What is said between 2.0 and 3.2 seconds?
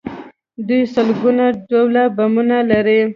بمونه لري.